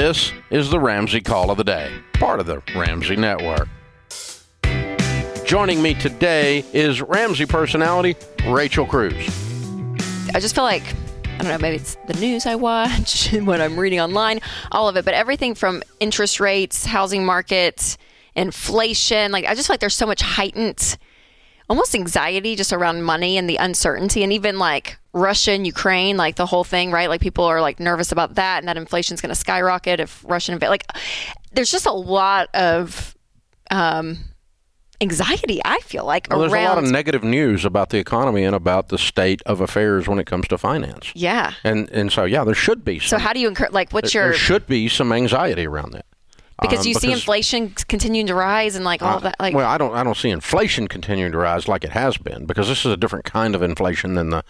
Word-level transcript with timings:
This 0.00 0.32
is 0.50 0.70
the 0.70 0.78
Ramsey 0.78 1.20
Call 1.20 1.50
of 1.50 1.56
the 1.56 1.64
Day, 1.64 1.92
part 2.12 2.38
of 2.38 2.46
the 2.46 2.62
Ramsey 2.72 3.16
Network. 3.16 3.68
Joining 5.44 5.82
me 5.82 5.94
today 5.94 6.64
is 6.72 7.02
Ramsey 7.02 7.46
personality 7.46 8.14
Rachel 8.46 8.86
Cruz. 8.86 9.16
I 10.32 10.38
just 10.38 10.54
feel 10.54 10.62
like 10.62 10.84
I 11.24 11.38
don't 11.38 11.48
know, 11.48 11.58
maybe 11.58 11.78
it's 11.78 11.96
the 12.06 12.14
news 12.14 12.46
I 12.46 12.54
watch 12.54 13.32
what 13.42 13.60
I'm 13.60 13.76
reading 13.76 13.98
online, 13.98 14.38
all 14.70 14.88
of 14.88 14.96
it, 14.96 15.04
but 15.04 15.14
everything 15.14 15.56
from 15.56 15.82
interest 15.98 16.38
rates, 16.38 16.86
housing 16.86 17.26
markets, 17.26 17.98
inflation, 18.36 19.32
like 19.32 19.46
I 19.46 19.56
just 19.56 19.66
feel 19.66 19.74
like 19.74 19.80
there's 19.80 19.96
so 19.96 20.06
much 20.06 20.22
heightened 20.22 20.96
almost 21.68 21.94
anxiety 21.94 22.54
just 22.54 22.72
around 22.72 23.02
money 23.02 23.36
and 23.36 23.50
the 23.50 23.56
uncertainty 23.56 24.22
and 24.22 24.32
even 24.32 24.58
like 24.60 24.98
Russia 25.18 25.52
and 25.52 25.66
Ukraine, 25.66 26.16
like 26.16 26.36
the 26.36 26.46
whole 26.46 26.64
thing, 26.64 26.90
right? 26.90 27.08
Like 27.08 27.20
people 27.20 27.44
are 27.44 27.60
like 27.60 27.80
nervous 27.80 28.12
about 28.12 28.36
that 28.36 28.58
and 28.58 28.68
that 28.68 28.76
inflation's 28.76 29.20
going 29.20 29.30
to 29.30 29.34
skyrocket 29.34 30.00
if 30.00 30.24
Russian 30.26 30.54
invade. 30.54 30.70
Like 30.70 30.86
there's 31.52 31.70
just 31.70 31.86
a 31.86 31.92
lot 31.92 32.48
of 32.54 33.16
um, 33.70 34.18
anxiety. 35.00 35.60
I 35.64 35.80
feel 35.80 36.04
like 36.04 36.28
well, 36.30 36.42
around. 36.42 36.50
There's 36.50 36.64
a 36.64 36.68
lot 36.68 36.84
of 36.84 36.90
negative 36.90 37.24
news 37.24 37.64
about 37.64 37.90
the 37.90 37.98
economy 37.98 38.44
and 38.44 38.54
about 38.54 38.88
the 38.88 38.98
state 38.98 39.42
of 39.46 39.60
affairs 39.60 40.08
when 40.08 40.18
it 40.18 40.26
comes 40.26 40.48
to 40.48 40.58
finance. 40.58 41.12
Yeah. 41.14 41.54
And 41.64 41.90
and 41.90 42.12
so 42.12 42.24
yeah, 42.24 42.44
there 42.44 42.54
should 42.54 42.84
be. 42.84 42.98
Some, 42.98 43.18
so 43.18 43.18
how 43.18 43.32
do 43.32 43.40
you 43.40 43.48
encourage? 43.48 43.72
Like, 43.72 43.92
what's 43.92 44.14
your? 44.14 44.30
There 44.30 44.34
should 44.34 44.66
be 44.66 44.88
some 44.88 45.12
anxiety 45.12 45.66
around 45.66 45.92
that 45.92 46.06
because 46.60 46.86
you 46.86 46.94
um, 46.94 47.00
see 47.00 47.12
inflation 47.12 47.70
continuing 47.88 48.26
to 48.26 48.34
rise 48.34 48.74
and 48.74 48.84
like 48.84 49.02
all 49.02 49.18
uh, 49.18 49.20
that 49.20 49.36
like 49.38 49.54
well 49.54 49.68
i 49.68 49.78
don't 49.78 49.94
i 49.94 50.02
don't 50.02 50.16
see 50.16 50.30
inflation 50.30 50.88
continuing 50.88 51.32
to 51.32 51.38
rise 51.38 51.68
like 51.68 51.84
it 51.84 51.90
has 51.90 52.16
been 52.18 52.46
because 52.46 52.68
this 52.68 52.84
is 52.84 52.92
a 52.92 52.96
different 52.96 53.24
kind 53.24 53.54
of 53.54 53.62
inflation 53.62 54.14
than 54.14 54.30
the 54.30 54.42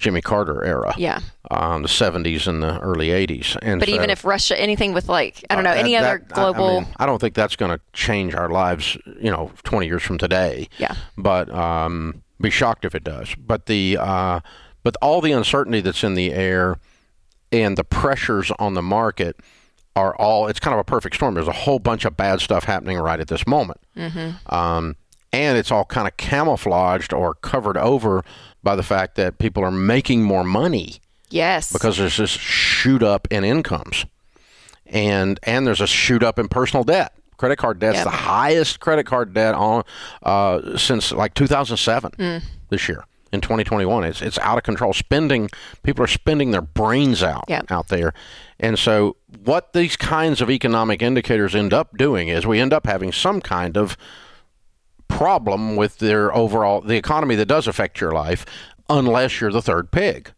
jimmy 0.00 0.20
carter 0.20 0.64
era 0.64 0.92
yeah 0.96 1.20
um, 1.50 1.82
the 1.82 1.88
70s 1.88 2.46
and 2.46 2.62
the 2.62 2.78
early 2.80 3.08
80s 3.08 3.56
and 3.62 3.80
but 3.80 3.88
so, 3.88 3.94
even 3.94 4.10
if 4.10 4.24
russia 4.24 4.58
anything 4.60 4.92
with 4.92 5.08
like 5.08 5.44
i 5.50 5.54
don't 5.54 5.64
know 5.64 5.70
uh, 5.70 5.74
any 5.74 5.92
that, 5.92 6.02
other 6.02 6.18
global 6.18 6.64
I, 6.64 6.70
I, 6.70 6.80
mean, 6.80 6.94
I, 6.96 7.06
don't 7.06 7.20
think 7.20 7.34
that's 7.34 7.56
going 7.56 7.70
to 7.70 7.80
change 7.92 8.34
our 8.34 8.48
lives 8.48 8.98
you 9.20 9.30
know 9.30 9.52
20 9.62 9.86
years 9.86 10.02
from 10.02 10.18
today 10.18 10.68
yeah 10.78 10.94
but 11.16 11.48
um, 11.54 12.22
be 12.40 12.50
shocked 12.50 12.84
if 12.84 12.94
it 12.94 13.04
does 13.04 13.34
but 13.36 13.66
the 13.66 13.98
uh, 14.00 14.40
but 14.82 14.96
all 15.02 15.20
the 15.20 15.32
uncertainty 15.32 15.80
that's 15.80 16.02
in 16.02 16.14
the 16.14 16.32
air 16.32 16.78
and 17.52 17.76
the 17.76 17.84
pressures 17.84 18.50
on 18.58 18.74
the 18.74 18.82
market 18.82 19.36
are 19.96 20.14
all 20.16 20.46
it's 20.46 20.60
kind 20.60 20.74
of 20.74 20.80
a 20.80 20.84
perfect 20.84 21.16
storm. 21.16 21.34
There's 21.34 21.48
a 21.48 21.52
whole 21.52 21.78
bunch 21.78 22.04
of 22.04 22.16
bad 22.16 22.40
stuff 22.40 22.64
happening 22.64 22.98
right 22.98 23.20
at 23.20 23.28
this 23.28 23.46
moment. 23.46 23.80
Mm-hmm. 23.96 24.54
Um, 24.54 24.96
and 25.32 25.56
it's 25.56 25.70
all 25.70 25.84
kind 25.84 26.08
of 26.08 26.16
camouflaged 26.16 27.12
or 27.12 27.34
covered 27.34 27.76
over 27.76 28.24
by 28.62 28.76
the 28.76 28.82
fact 28.82 29.14
that 29.16 29.38
people 29.38 29.64
are 29.64 29.70
making 29.70 30.22
more 30.22 30.44
money. 30.44 31.00
Yes. 31.30 31.72
Because 31.72 31.98
there's 31.98 32.16
this 32.16 32.30
shoot 32.30 33.02
up 33.02 33.28
in 33.30 33.44
incomes. 33.44 34.04
And 34.86 35.38
and 35.44 35.66
there's 35.66 35.80
a 35.80 35.86
shoot 35.86 36.22
up 36.22 36.38
in 36.38 36.48
personal 36.48 36.82
debt. 36.82 37.14
Credit 37.36 37.56
card 37.56 37.78
debt's 37.78 37.96
yep. 37.96 38.04
the 38.04 38.10
highest 38.10 38.80
credit 38.80 39.06
card 39.06 39.32
debt 39.32 39.54
on 39.54 39.84
uh, 40.24 40.76
since 40.76 41.12
like 41.12 41.32
2007 41.34 42.12
mm. 42.18 42.42
this 42.68 42.88
year 42.88 43.04
in 43.32 43.40
2021. 43.40 44.04
It's 44.04 44.20
it's 44.20 44.38
out 44.40 44.58
of 44.58 44.64
control. 44.64 44.92
Spending 44.92 45.48
people 45.82 46.04
are 46.04 46.08
spending 46.08 46.50
their 46.50 46.60
brains 46.60 47.22
out 47.22 47.44
yep. 47.48 47.70
out 47.70 47.88
there, 47.88 48.12
and 48.58 48.78
so 48.78 49.16
what 49.44 49.72
these 49.72 49.96
kinds 49.96 50.40
of 50.40 50.50
economic 50.50 51.00
indicators 51.00 51.54
end 51.54 51.72
up 51.72 51.96
doing 51.96 52.28
is 52.28 52.46
we 52.46 52.60
end 52.60 52.72
up 52.72 52.86
having 52.86 53.12
some 53.12 53.40
kind 53.40 53.76
of 53.76 53.96
problem 55.10 55.76
with 55.76 55.98
their 55.98 56.34
overall 56.34 56.80
the 56.80 56.96
economy 56.96 57.34
that 57.36 57.46
does 57.46 57.66
affect 57.66 58.00
your 58.00 58.12
life, 58.12 58.46
unless 58.88 59.40
you're 59.40 59.52
the 59.52 59.62
third 59.62 59.90
pig. 59.90 60.32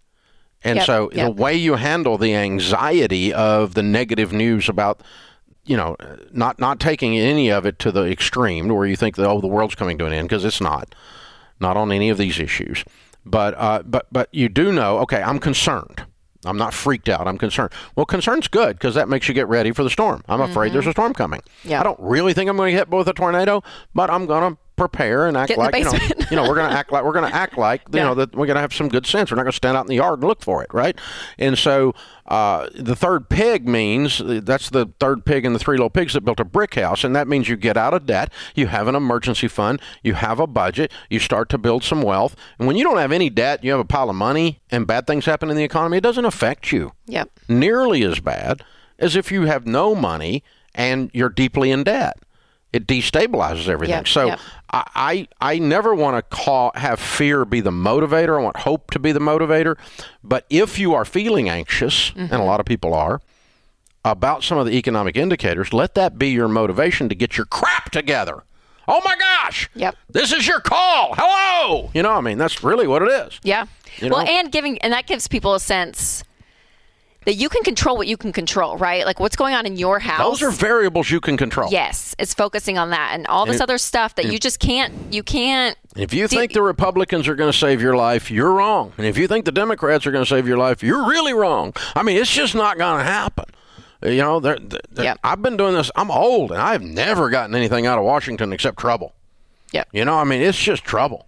And 0.65 0.77
yep. 0.77 0.87
so 0.87 1.11
yep. 1.13 1.27
the 1.27 1.43
way 1.43 1.55
you 1.55 1.75
handle 1.75 2.19
the 2.19 2.35
anxiety 2.35 3.33
of 3.33 3.75
the 3.75 3.83
negative 3.83 4.33
news 4.33 4.69
about 4.69 5.03
you 5.65 5.77
know, 5.77 5.97
not 6.33 6.59
not 6.59 6.81
taking 6.81 7.17
any 7.17 7.51
of 7.51 7.65
it 7.65 7.79
to 7.81 7.93
the 7.93 8.11
extreme 8.11 8.69
where 8.69 8.87
you 8.87 8.97
think 8.97 9.17
that 9.17 9.29
oh 9.29 9.41
the 9.41 9.47
world's 9.47 9.75
coming 9.75 9.97
to 9.99 10.07
an 10.07 10.13
end 10.13 10.29
because 10.29 10.45
it's 10.45 10.61
not 10.61 10.95
not 11.61 11.77
on 11.77 11.93
any 11.93 12.11
of 12.11 12.19
these 12.19 12.41
issues. 12.41 12.85
But 13.25 13.55
uh, 13.57 13.83
but 13.85 14.07
but 14.11 14.29
you 14.33 14.49
do 14.49 14.73
know. 14.73 14.99
Okay, 15.01 15.23
I'm 15.23 15.39
concerned. 15.39 16.05
I'm 16.45 16.57
not 16.57 16.75
freaked 16.75 17.09
out. 17.09 17.29
I'm 17.29 17.39
concerned. 17.39 17.73
Well, 17.95 18.05
concern's 18.05 18.49
good 18.49 18.77
because 18.77 18.97
that 18.97 19.09
makes 19.09 19.29
you 19.29 19.35
get 19.35 19.47
ready 19.47 19.71
for 19.71 19.85
the 19.85 19.91
storm. 19.91 20.25
I'm 20.29 20.41
afraid 20.41 20.69
mm-hmm. 20.69 20.75
there's 20.75 20.87
a 20.89 20.93
storm 20.93 21.15
coming. 21.15 21.41
Yeah. 21.63 21.79
I 21.79 21.85
don't 21.85 22.01
really 22.01 22.33
think 22.33 22.51
I'm 22.51 22.57
going 22.57 22.73
to 22.73 22.73
get 22.73 22.89
hit 22.89 22.97
with 22.97 23.07
a 23.07 23.13
tornado, 23.13 23.63
but 23.95 24.11
I'm 24.11 24.27
going 24.27 24.53
to 24.53 24.59
prepare 24.89 25.27
and 25.27 25.37
act 25.37 25.57
like 25.57 25.77
you 25.77 25.85
know, 25.85 25.93
you 26.31 26.37
know, 26.37 26.43
we're 26.49 26.57
going 26.57 26.69
to 26.69 26.77
act 26.77 26.91
like 26.91 27.05
we're 27.05 27.13
going 27.13 27.31
to 27.31 27.35
act 27.35 27.57
like 27.57 27.83
you 27.93 27.99
yeah. 27.99 28.05
know 28.05 28.15
that 28.17 28.35
we're 28.35 28.47
going 28.47 28.57
to 28.57 28.61
have 28.61 28.75
some 28.75 28.89
good 28.89 29.07
sense. 29.07 29.31
We're 29.31 29.37
not 29.37 29.45
going 29.45 29.53
to 29.53 29.57
stand 29.57 29.77
out 29.77 29.83
in 29.83 29.87
the 29.87 29.97
yard 29.97 30.19
and 30.21 30.29
look 30.29 30.43
for 30.43 30.63
it, 30.63 30.75
right? 30.75 30.99
And 31.39 31.57
so 31.57 31.95
uh, 32.27 32.69
the 32.75 32.97
third 32.97 33.29
pig 33.29 33.69
means 33.69 34.21
that's 34.25 34.71
the 34.71 34.87
third 34.99 35.25
pig 35.25 35.45
in 35.45 35.53
the 35.53 35.59
three 35.61 35.77
little 35.77 35.91
pigs 35.91 36.15
that 36.15 36.23
built 36.23 36.41
a 36.41 36.45
brick 36.45 36.75
house, 36.75 37.05
and 37.05 37.15
that 37.15 37.29
means 37.29 37.49
you 37.49 37.57
get 37.57 37.77
out 37.77 37.95
of 37.95 38.07
debt, 38.07 38.33
you 38.55 38.67
have 38.67 38.89
an 38.89 38.97
emergency 38.97 39.49
fund, 39.49 39.81
you 40.03 40.15
have 40.15 40.41
a 40.41 40.47
budget, 40.47 40.91
you 41.09 41.21
start 41.21 41.49
to 41.51 41.59
build 41.59 41.85
some 41.85 42.03
wealth, 42.03 42.35
and 42.59 42.67
when 42.67 42.77
you 42.77 42.83
don't 42.83 42.99
have 42.99 43.13
any 43.13 43.31
debt, 43.31 43.63
you 43.63 43.71
have 43.71 43.81
a 43.81 43.85
pile 43.85 44.11
of 44.11 44.17
money, 44.17 44.61
and 44.71 44.87
bad 44.87 45.07
things 45.07 45.27
happen 45.27 45.51
in 45.51 45.57
the 45.57 45.65
economy. 45.65 45.99
It 45.99 46.03
doesn't 46.03 46.25
affect 46.25 46.73
you 46.73 46.93
yep. 47.07 47.31
nearly 47.49 48.03
as 48.03 48.19
bad 48.19 48.65
as 48.99 49.15
if 49.15 49.31
you 49.31 49.43
have 49.43 49.67
no 49.67 49.95
money 49.95 50.43
and 50.75 51.11
you're 51.13 51.29
deeply 51.29 51.71
in 51.71 51.85
debt 51.85 52.19
it 52.73 52.87
destabilizes 52.87 53.69
everything. 53.69 53.97
Yep, 53.97 54.09
so 54.09 54.27
yep. 54.27 54.41
I, 54.71 55.29
I 55.41 55.59
never 55.59 55.95
want 55.95 56.17
to 56.17 56.37
call 56.37 56.73
have 56.75 56.99
fear 56.99 57.45
be 57.45 57.61
the 57.61 57.71
motivator. 57.71 58.39
I 58.39 58.43
want 58.43 58.59
hope 58.59 58.91
to 58.93 58.99
be 58.99 59.13
the 59.13 59.21
motivator. 59.21 59.77
But 60.25 60.47
if 60.49 60.79
you 60.79 60.95
are 60.95 61.05
feeling 61.05 61.49
anxious, 61.49 62.11
mm-hmm. 62.11 62.21
and 62.21 62.35
a 62.35 62.45
lot 62.45 62.61
of 62.61 62.67
people 62.67 62.95
are, 62.95 63.21
about 64.05 64.43
some 64.43 64.59
of 64.59 64.67
the 64.67 64.73
economic 64.73 65.17
indicators, 65.17 65.73
let 65.73 65.95
that 65.95 66.19
be 66.19 66.31
your 66.31 66.49
motivation 66.49 67.09
to 67.09 67.15
get 67.15 67.37
your 67.37 67.47
crap 67.47 67.91
together. 67.91 68.43
Oh 68.89 69.01
my 69.05 69.15
gosh! 69.17 69.71
Yep. 69.75 69.95
This 70.09 70.33
is 70.33 70.47
your 70.47 70.59
call. 70.59 71.15
Hello. 71.17 71.91
You 71.95 72.03
know, 72.03 72.11
I 72.11 72.21
mean, 72.21 72.37
that's 72.39 72.65
really 72.65 72.89
what 72.89 73.03
it 73.03 73.11
is. 73.11 73.39
Yeah. 73.45 73.67
You 73.99 74.09
know? 74.09 74.17
Well, 74.17 74.27
and 74.27 74.51
giving, 74.51 74.79
and 74.79 74.93
that 74.93 75.07
gives 75.07 75.29
people 75.29 75.55
a 75.55 75.61
sense 75.61 76.25
that 77.25 77.35
you 77.35 77.49
can 77.49 77.63
control 77.63 77.97
what 77.97 78.07
you 78.07 78.17
can 78.17 78.33
control, 78.33 78.77
right? 78.77 79.05
Like 79.05 79.21
what's 79.21 79.37
going 79.37 79.55
on 79.55 79.67
in 79.67 79.77
your 79.77 79.99
house. 79.99 80.19
Those 80.19 80.43
are 80.43 80.51
variables 80.51 81.11
you 81.11 81.21
can 81.21 81.37
control. 81.37 81.71
Yes, 81.71 82.15
it's 82.19 82.35
focusing 82.35 82.79
on 82.79 82.91
that 82.91 83.13
and 83.15 83.27
all 83.27 83.47
this 83.47 83.57
and 83.57 83.63
other 83.63 83.79
stuff 83.79 84.15
that 84.17 84.27
you 84.27 84.39
just 84.39 84.59
can't. 84.61 84.93
You 85.13 85.23
can't. 85.23 85.77
If 85.97 86.15
you 86.15 86.27
think 86.29 86.53
the 86.53 86.63
Republicans 86.63 87.29
are 87.29 87.35
going 87.35 87.53
to 87.53 87.57
save 87.57 87.83
your 87.83 87.97
life, 87.97 88.31
you're 88.31 88.53
wrong. 88.53 88.93
And 88.97 89.07
if 89.07 89.19
you 89.19 89.29
think 89.29 89.45
the 89.45 89.53
Democrats 89.53 90.07
are 90.07 90.11
going 90.11 90.25
to 90.25 90.29
save 90.29 90.49
your 90.49 90.57
life, 90.57 90.83
you're 90.83 91.09
really 91.09 91.35
wrong. 91.35 91.75
I 91.95 92.03
mean, 92.03 92.17
it's 92.17 92.33
just 92.33 92.55
not 92.55 92.79
going 92.79 92.99
to 92.99 93.05
happen. 93.05 93.45
You 94.03 94.17
know, 94.17 94.41
they're, 94.41 94.59
they're, 94.59 95.05
yep. 95.05 95.19
I've 95.23 95.43
been 95.43 95.57
doing 95.57 95.75
this. 95.75 95.91
I'm 95.95 96.11
old, 96.11 96.51
and 96.51 96.61
I've 96.61 96.83
never 96.83 97.31
gotten 97.31 97.55
anything 97.55 97.87
out 97.87 97.99
of 97.99 98.05
Washington 98.05 98.53
except 98.53 98.79
trouble. 98.79 99.15
Yeah. 99.71 99.85
You 99.93 100.05
know, 100.05 100.17
I 100.17 100.25
mean, 100.25 100.43
it's 100.43 100.59
just 100.59 100.83
trouble. 100.83 101.27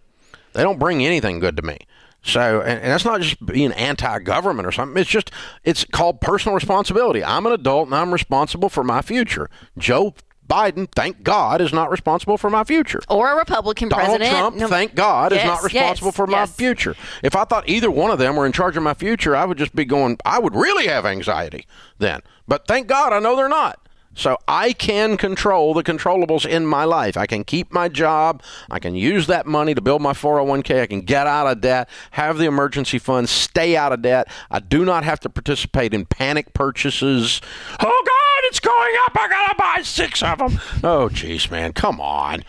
They 0.55 0.63
don't 0.63 0.79
bring 0.79 1.05
anything 1.05 1.39
good 1.39 1.57
to 1.57 1.63
me. 1.63 1.79
So, 2.25 2.63
and, 2.63 2.81
and, 2.81 2.91
that's 2.91 3.05
not 3.05 3.21
just 3.21 3.45
being 3.45 3.71
anti-government 3.73 4.67
or 4.67 4.73
something. 4.73 4.99
It's 5.01 5.11
just 5.11 5.31
it's 5.63 5.85
called 5.85 6.23
personal 6.23 6.55
responsibility. 6.55 7.23
I'm 7.23 7.45
an 7.45 7.53
adult 7.53 7.89
and 7.89 7.95
I'm 7.95 8.13
responsible 8.13 8.71
for 8.71 8.83
my 8.83 9.03
future. 9.03 9.51
Joe 9.77 10.15
Biden, 10.49 10.89
thank 10.95 11.23
God, 11.23 11.61
is 11.61 11.73
not 11.73 11.91
responsible 11.91 12.39
for 12.39 12.49
my 12.49 12.65
future. 12.65 13.01
Or 13.09 13.33
a 13.33 13.37
Republican 13.37 13.91
Donald 13.91 14.19
president. 14.19 14.39
Trump, 14.39 14.57
no. 14.57 14.69
thank 14.69 14.95
God, 14.95 15.33
yes, 15.33 15.43
is 15.43 15.47
not 15.47 15.63
responsible 15.63 16.09
yes, 16.09 16.17
for 16.17 16.27
my 16.27 16.47
future. 16.47 16.95
If 17.23 17.37
I 17.37 17.45
thought 17.45 17.69
either 17.69 17.91
one 17.91 18.11
of 18.11 18.19
them 18.19 18.37
were 18.37 18.47
in 18.47 18.53
charge 18.53 18.77
of 18.77 18.83
my 18.83 18.95
future, 18.95 19.37
I 19.37 19.45
would 19.45 19.59
just 19.59 19.75
be 19.75 19.85
going, 19.85 20.19
I 20.25 20.39
would 20.39 20.55
really 20.55 20.87
have 20.87 21.07
anxiety 21.07 21.67
then. 21.99 22.21
But 22.49 22.67
thank 22.67 22.87
God 22.87 23.13
I 23.13 23.21
know 23.21 23.37
they're 23.37 23.49
not. 23.49 23.84
So 24.15 24.39
I 24.47 24.73
can 24.73 25.17
control 25.17 25.75
the 25.75 25.83
controllables 25.83 26.49
in 26.49 26.67
my 26.67 26.85
life. 26.85 27.17
I 27.17 27.27
can 27.27 27.45
keep 27.45 27.73
my 27.73 27.89
job. 27.89 28.43
I 28.71 28.79
can 28.79 28.95
use 28.95 29.27
that 29.27 29.47
money 29.47 29.75
to 29.75 29.81
build 29.81 30.03
my 30.03 30.13
401k. 30.13 30.83
I 30.83 30.87
can 30.87 31.01
get 31.01 31.27
out 31.27 31.47
of 31.47 31.61
debt, 31.61 31.89
have 32.13 32.39
the 32.39 32.47
emergency 32.47 32.99
fund, 32.99 33.29
stay 33.29 33.77
out 33.77 33.93
of 33.93 34.03
debt. 34.03 34.29
I 34.51 34.61
do 34.61 34.85
not 34.85 35.05
have 35.05 35.21
to 35.21 35.29
participate 35.29 35.93
in 35.93 36.07
panic 36.07 36.53
purchases. 36.55 37.41
Oh, 37.81 38.03
God, 38.07 38.49
it's 38.49 38.61
going 38.61 38.95
up. 39.07 39.17
I 39.17 39.29
got 39.29 39.49
to 39.49 39.55
buy 39.57 39.83
six 39.83 40.23
of 40.23 40.39
them. 40.39 40.61
Oh, 40.83 41.09
jeez, 41.09 41.51
man. 41.51 41.73
Come 41.73 42.01
on. 42.01 42.45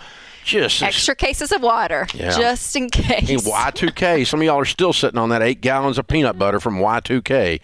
Just 0.45 0.83
extra 0.83 1.15
cases 1.15 1.51
of 1.51 1.63
water, 1.63 2.07
yeah. 2.13 2.29
just 2.29 2.75
in 2.75 2.87
case. 2.89 3.29
In 3.29 3.39
Y2K, 3.39 4.27
some 4.27 4.41
of 4.41 4.45
y'all 4.45 4.59
are 4.59 4.65
still 4.65 4.93
sitting 4.93 5.17
on 5.17 5.29
that 5.29 5.41
eight 5.41 5.59
gallons 5.59 5.97
of 5.97 6.07
peanut 6.07 6.37
butter 6.37 6.59
from 6.59 6.77
Y2K, 6.77 7.59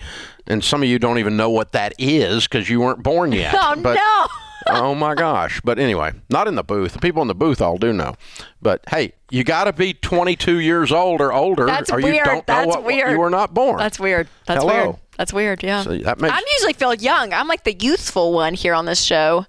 and 0.47 0.63
some 0.63 0.81
of 0.81 0.89
you 0.89 0.97
don't 0.97 1.19
even 1.19 1.37
know 1.37 1.51
what 1.51 1.73
that 1.73 1.93
is 1.99 2.47
because 2.47 2.71
you 2.71 2.81
weren't 2.81 3.03
born 3.03 3.31
yet. 3.33 3.53
Oh 3.61 3.75
but, 3.75 3.93
no! 3.93 4.27
oh 4.67 4.95
my 4.95 5.13
gosh! 5.13 5.61
But 5.63 5.77
anyway, 5.77 6.11
not 6.29 6.47
in 6.47 6.55
the 6.55 6.63
booth. 6.63 6.93
The 6.93 6.99
people 6.99 7.21
in 7.21 7.27
the 7.27 7.35
booth 7.35 7.61
all 7.61 7.77
do 7.77 7.93
know. 7.93 8.15
But 8.63 8.83
hey, 8.89 9.13
you 9.29 9.43
got 9.43 9.65
to 9.65 9.73
be 9.73 9.93
22 9.93 10.59
years 10.59 10.91
old 10.91 11.21
or 11.21 11.31
older, 11.31 11.67
That's 11.67 11.91
or 11.91 11.97
weird. 12.01 12.15
you 12.15 12.23
don't 12.23 12.47
That's 12.47 12.65
know 12.65 12.69
what, 12.69 12.83
weird. 12.83 13.11
you 13.11 13.19
were 13.19 13.29
not 13.29 13.53
born. 13.53 13.77
That's 13.77 13.99
weird. 13.99 14.27
That's 14.47 14.63
Hello. 14.63 14.85
weird. 14.85 14.95
That's 15.17 15.33
weird. 15.33 15.61
Yeah. 15.63 15.83
So 15.83 15.97
that 15.99 16.19
makes, 16.19 16.33
I'm 16.33 16.43
usually 16.55 16.73
feel 16.73 16.95
young. 16.95 17.31
I'm 17.31 17.47
like 17.47 17.63
the 17.63 17.73
youthful 17.73 18.33
one 18.33 18.55
here 18.55 18.73
on 18.73 18.85
this 18.85 19.01
show. 19.03 19.45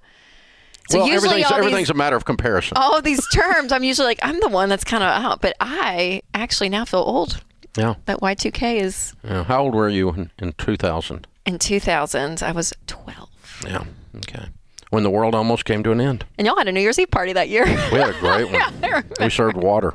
So 0.90 0.98
well, 0.98 1.08
usually 1.08 1.42
everything's, 1.42 1.52
everything's 1.52 1.88
these, 1.88 1.90
a 1.90 1.94
matter 1.94 2.16
of 2.16 2.24
comparison. 2.24 2.76
all 2.76 3.00
these 3.00 3.26
terms, 3.28 3.72
I'm 3.72 3.84
usually 3.84 4.06
like 4.06 4.18
I'm 4.22 4.38
the 4.40 4.48
one 4.48 4.68
that's 4.68 4.84
kind 4.84 5.02
of 5.02 5.08
out, 5.24 5.40
but 5.40 5.54
I 5.60 6.22
actually 6.34 6.68
now 6.68 6.84
feel 6.84 7.00
old. 7.00 7.42
Yeah. 7.76 7.94
That 8.06 8.20
Y2K 8.20 8.82
is. 8.82 9.14
Yeah. 9.24 9.44
How 9.44 9.62
old 9.62 9.74
were 9.74 9.88
you 9.88 10.10
in, 10.10 10.30
in 10.38 10.52
2000? 10.58 11.26
In 11.46 11.58
2000, 11.58 12.42
I 12.42 12.52
was 12.52 12.72
12. 12.86 13.28
Yeah. 13.66 13.84
Okay. 14.16 14.46
When 14.90 15.04
the 15.04 15.10
world 15.10 15.34
almost 15.34 15.64
came 15.64 15.82
to 15.84 15.92
an 15.92 16.00
end, 16.00 16.26
And 16.36 16.46
y'all 16.46 16.56
had 16.58 16.68
a 16.68 16.72
New 16.72 16.80
Year's 16.82 16.98
Eve 16.98 17.10
party 17.10 17.32
that 17.32 17.48
year. 17.48 17.64
we 17.64 17.70
had 17.98 18.10
a 18.10 18.18
great 18.20 18.50
one. 18.82 19.04
we 19.20 19.30
served 19.30 19.56
water. 19.56 19.94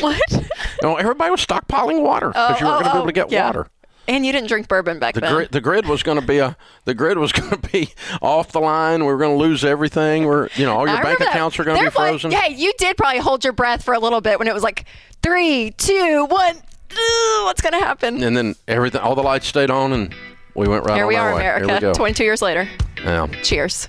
what? 0.00 0.20
No, 0.82 0.96
everybody 0.96 1.30
was 1.30 1.44
stockpiling 1.44 2.02
water 2.02 2.28
because 2.28 2.60
you 2.60 2.66
weren't 2.66 2.84
going 2.84 2.84
to 2.84 2.92
be 2.92 2.98
able 2.98 3.06
to 3.06 3.12
get 3.12 3.26
Oh, 3.26 3.30
yeah. 3.30 3.46
water. 3.46 3.66
And 4.08 4.24
you 4.24 4.32
didn't 4.32 4.48
drink 4.48 4.68
bourbon 4.68 4.98
back 4.98 5.14
The 5.14 5.20
then. 5.20 5.34
grid, 5.34 5.52
the 5.52 5.60
grid 5.60 5.86
was 5.86 6.02
going 6.02 6.20
to 6.20 6.26
be 6.26 6.38
a 6.38 6.56
the 6.84 6.94
grid 6.94 7.18
was 7.18 7.32
going 7.38 7.50
to 7.50 7.56
be 7.70 7.90
off 8.22 8.52
the 8.52 8.60
line. 8.60 9.00
We 9.04 9.12
were 9.12 9.18
going 9.18 9.36
to 9.36 9.44
lose 9.44 9.64
everything. 9.64 10.24
We're 10.26 10.48
you 10.54 10.64
know 10.64 10.76
all 10.76 10.86
your 10.86 10.96
I 10.98 11.02
bank 11.02 11.20
accounts 11.20 11.58
are 11.58 11.64
going 11.64 11.78
to 11.78 11.84
be 11.84 11.90
frozen. 11.90 12.30
Hey, 12.30 12.54
you 12.54 12.72
did 12.78 12.96
probably 12.96 13.18
hold 13.20 13.42
your 13.44 13.52
breath 13.52 13.82
for 13.82 13.94
a 13.94 13.98
little 13.98 14.20
bit 14.20 14.38
when 14.38 14.48
it 14.48 14.54
was 14.54 14.62
like 14.62 14.84
three, 15.22 15.72
two, 15.72 16.26
one. 16.28 16.56
What's 17.44 17.60
going 17.60 17.72
to 17.74 17.84
happen? 17.84 18.22
And 18.22 18.36
then 18.36 18.54
everything, 18.68 19.00
all 19.02 19.14
the 19.14 19.22
lights 19.22 19.46
stayed 19.46 19.70
on, 19.70 19.92
and 19.92 20.14
we 20.54 20.66
went 20.68 20.84
right 20.86 20.96
Here 20.96 21.06
we 21.06 21.16
are. 21.16 21.32
America. 21.34 21.92
22 21.96 22.24
years 22.24 22.40
later. 22.40 22.66
Yeah. 23.04 23.26
Cheers. 23.42 23.88